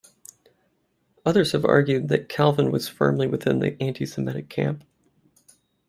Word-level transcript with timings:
Others 1.27 1.51
have 1.51 1.63
argued 1.63 2.07
that 2.07 2.27
Calvin 2.27 2.71
was 2.71 2.87
firmly 2.87 3.27
within 3.27 3.59
the 3.59 3.79
anti-semitic 3.79 4.49
camp. 4.49 4.83